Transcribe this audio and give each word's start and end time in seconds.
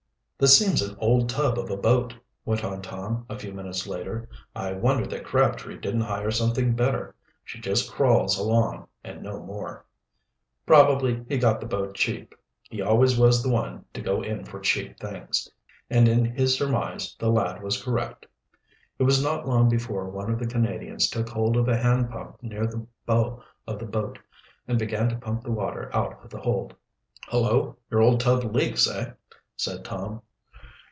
"This 0.43 0.57
seems 0.57 0.81
an 0.81 0.97
old 0.99 1.29
tub 1.29 1.59
of 1.59 1.69
a 1.69 1.77
boat," 1.77 2.15
went 2.45 2.63
on 2.63 2.81
Tom, 2.81 3.27
a 3.29 3.37
few 3.37 3.53
minutes 3.53 3.85
later. 3.85 4.27
"I 4.55 4.73
wonder 4.73 5.05
that 5.05 5.23
Crabtree 5.23 5.77
didn't 5.77 6.01
hire 6.01 6.31
something 6.31 6.73
better. 6.73 7.13
She 7.43 7.59
just 7.61 7.91
crawls 7.91 8.39
along, 8.39 8.87
and 9.03 9.21
no 9.21 9.39
more." 9.43 9.85
"Probably 10.65 11.23
he 11.29 11.37
got 11.37 11.59
the 11.59 11.67
boat 11.67 11.93
cheap. 11.93 12.33
He 12.63 12.81
always 12.81 13.19
was 13.19 13.43
the 13.43 13.51
one 13.51 13.85
to 13.93 14.01
go 14.01 14.23
in 14.23 14.43
for 14.43 14.59
cheap 14.59 14.97
things." 14.99 15.47
And 15.91 16.07
in 16.07 16.25
his 16.25 16.57
surmise 16.57 17.15
the 17.19 17.29
lad 17.29 17.61
was 17.61 17.79
correct. 17.79 18.25
It 18.97 19.03
was 19.03 19.23
not 19.23 19.47
long 19.47 19.69
before 19.69 20.09
one 20.09 20.31
of 20.31 20.39
the 20.39 20.47
Canadians 20.47 21.07
took 21.07 21.29
hold 21.29 21.55
of 21.55 21.67
a 21.67 21.77
hand 21.77 22.09
pump 22.09 22.41
near 22.41 22.65
the 22.65 22.87
bow 23.05 23.43
of 23.67 23.77
the 23.77 23.85
boat 23.85 24.17
and 24.67 24.79
began 24.79 25.07
to 25.09 25.17
pump 25.17 25.43
the 25.43 25.51
water 25.51 25.95
out 25.95 26.17
of 26.23 26.31
the 26.31 26.41
hold. 26.41 26.73
"Hullo, 27.29 27.77
your 27.91 28.01
old 28.01 28.19
tub 28.19 28.43
leaks, 28.43 28.89
eh?" 28.89 29.11
said 29.55 29.85
Tom. 29.85 30.19